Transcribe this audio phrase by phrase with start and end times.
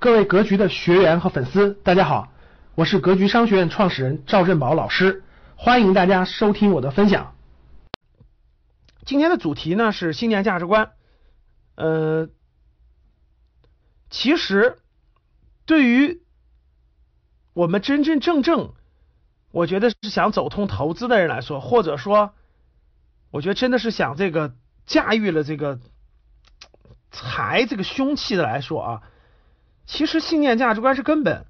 [0.00, 2.32] 各位格局的学员和粉丝，大家好，
[2.76, 5.24] 我是格局商学院创始人赵振宝老师，
[5.56, 7.34] 欢迎大家收听我的分享。
[9.04, 10.92] 今天的主题呢是信念价值观。
[11.74, 12.28] 呃，
[14.08, 14.78] 其实
[15.66, 16.22] 对于
[17.52, 18.74] 我们真真正正，
[19.50, 22.34] 我觉得是想走通投资的人来说，或者说，
[23.32, 24.54] 我觉得真的是想这个
[24.86, 25.80] 驾驭了这个
[27.10, 29.02] 财这个凶器的来说啊。
[29.88, 31.46] 其实信念价值观是根本，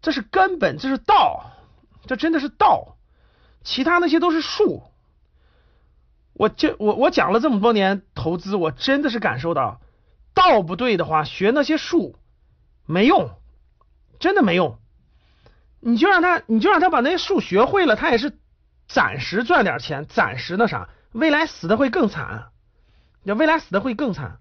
[0.00, 1.52] 这是根本，这是道，
[2.06, 2.96] 这真的是道，
[3.64, 4.82] 其他那些都是术。
[6.32, 9.82] 我就我我讲了这么多年投资，我真的是感受到，
[10.32, 12.16] 道不对的话，学那些术
[12.86, 13.28] 没用，
[14.18, 14.78] 真的没用。
[15.78, 18.38] 你就让他，你就让他把那些术学会了，他也是
[18.88, 22.46] 暂时赚点钱，暂时那啥，未来死的会更惨，
[23.22, 24.38] 要未来死的会更惨。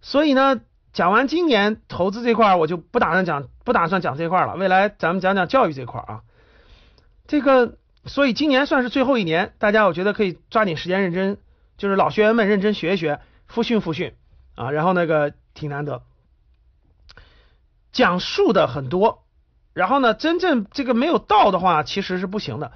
[0.00, 0.60] 所以呢。
[0.92, 4.56] 讲完今年投资这块，我就不打算讲，不打算讲这块了。
[4.56, 6.22] 未来咱们讲讲教育这块啊。
[7.26, 11.36] 这个，所以今年算是最后一年，大家我觉得可以抓紧时间认真，
[11.76, 14.14] 就是老学员们认真学一学，复训复训
[14.56, 14.70] 啊。
[14.70, 16.02] 然后那个挺难得，
[17.92, 19.24] 讲述的很多，
[19.74, 22.72] 然后呢，真正这个没有道的话，其实是不行的。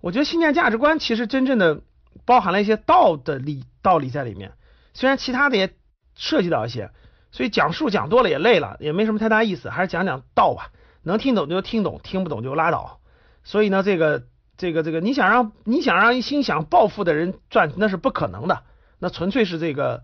[0.00, 1.80] 我觉得信念价值观其实真正的
[2.24, 4.52] 包含了一些道的理道理在里面，
[4.94, 5.74] 虽然其他的也
[6.14, 6.92] 涉及到一些。
[7.30, 10.70] 所以讲述讲多了也累了，也没什么太大意思，还是讲讲道吧。
[11.02, 13.00] 能听懂就听懂，听不懂就拉倒。
[13.44, 14.24] 所以呢，这个
[14.56, 18.62] 这个这个，你想让你想让一心想暴富的人赚，那是不可能的。
[18.98, 20.02] 那纯粹是这个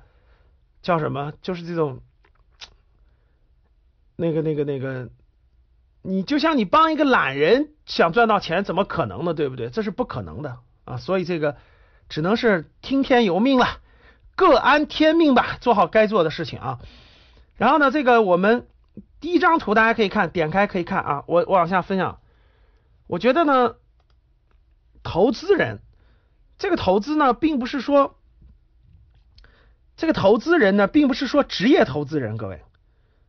[0.83, 1.33] 叫什么？
[1.43, 2.01] 就是这种
[4.17, 5.09] 那个那个那个，
[6.03, 9.35] 你就像你帮一个懒人想赚到钱，怎么可能呢？
[9.35, 9.69] 对不对？
[9.69, 10.97] 这是不可能的啊！
[10.99, 11.57] 所以这个
[12.09, 13.81] 只能是听天由命了，
[14.37, 16.79] 各安天命吧，做好该做的事情啊。
[17.57, 18.67] 然后呢，这个我们
[19.21, 21.25] 第一张图大家可以看，点开可以看啊。
[21.27, 22.21] 我我往下分享，
[23.07, 23.77] 我觉得呢，
[25.03, 25.81] 投资人
[26.59, 28.17] 这个投资呢，并不是说
[29.97, 32.63] 这个投资人呢，并不是说职业投资人，各位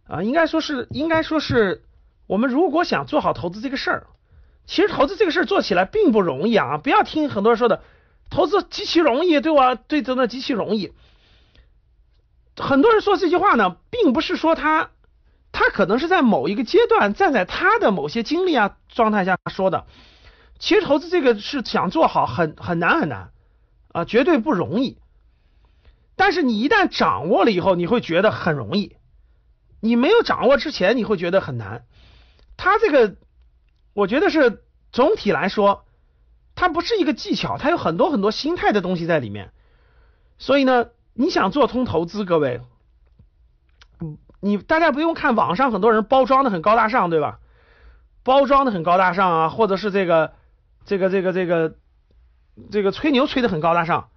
[0.07, 1.83] 啊，应该说是应该说是
[2.25, 4.07] 我们如果想做好投资这个事儿，
[4.65, 6.77] 其实投资这个事儿做起来并不容易啊。
[6.79, 7.83] 不要听很多人说的，
[8.31, 10.93] 投资极其容易，对我对真的极其容易。
[12.57, 14.89] 很多人说这句话呢，并不是说他，
[15.51, 19.85] 他可能是在某一个阶段，站在他的某些经历啊状态下说的。
[20.59, 23.31] 其实投资这个是想做好，很很难很难
[23.93, 24.97] 啊，绝对不容易。
[26.15, 28.95] 但是你一旦掌握了以后，你会觉得很容易。
[29.79, 31.85] 你没有掌握之前，你会觉得很难。
[32.57, 33.15] 他这个，
[33.93, 35.85] 我觉得是总体来说，
[36.55, 39.51] 它不是一个技巧，它有很多很多心态的东西在里面。
[40.37, 40.87] 所以呢。
[41.17, 42.59] 你想做通投资，各位，
[44.45, 47.39] 你大家不用看网上很多人包装的很高大上，对吧？
[48.21, 50.33] 包装的很高大上啊，或者是这个
[50.85, 51.75] 这个这个这个
[52.71, 54.09] 这个吹牛吹的很高大上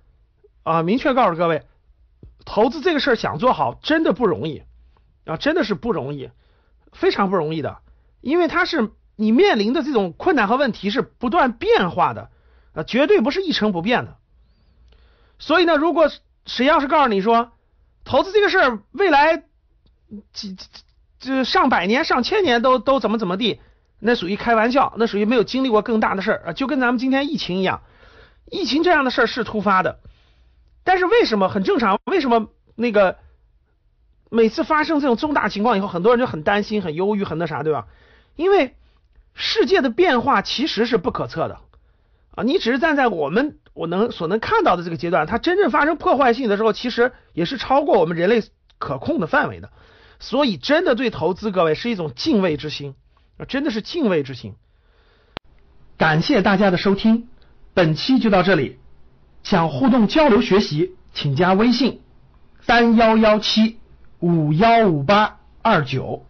[0.64, 0.82] 啊！
[0.82, 1.62] 明确告诉各位，
[2.44, 4.64] 投资这个事儿想做好真的不容易
[5.24, 6.28] 啊，真的是不容易，
[6.92, 7.78] 非常不容易的，
[8.20, 12.28] 因为它是你面临的这种困难和问题是不断变化的
[12.74, 14.18] 啊，绝对不是一成不变的。
[15.38, 16.10] 所以呢，如果
[16.44, 17.52] 谁要是告诉你说，
[18.04, 19.44] 投资这个事儿未来
[20.32, 20.56] 几
[21.18, 23.60] 这上百年、上千年都都怎么怎么地，
[23.98, 27.82] 那属于开玩笑，那属于没有经历过更大的事儿啊，就跟咱们今天疫情一样，
[28.50, 29.98] 疫情这样的事儿是突发的，
[30.84, 31.98] 但是为什么很正常？
[32.04, 33.18] 为什么那个
[34.30, 37.86] 每次发生这种重大情况以后，很多人就很担心、很忧郁、很那啥，对吧？
[38.36, 38.76] 因为
[39.34, 41.58] 世界的变化其实是不可测的
[42.34, 43.58] 啊，你只是站在我们。
[43.74, 48.42] 我能所能看到的这个阶段，它真正发生破坏性的时候，其实也是超过我们人类
[48.78, 49.70] 可控的范围的。
[50.20, 52.94] 所以，真的对投资，各位是一种敬畏之心
[53.36, 54.54] 啊，真的是敬畏之心。
[55.96, 57.28] 感谢大家的收听，
[57.74, 58.78] 本期就到这里。
[59.44, 62.02] 想互动交流学习，请加微信
[62.60, 63.78] 三幺幺七
[64.18, 66.26] 五幺五八二九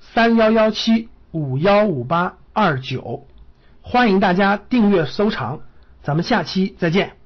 [0.00, 3.26] 三幺幺七五幺五八二九，
[3.82, 5.60] 欢迎大家订阅收藏。
[6.02, 7.16] 咱们下期再见。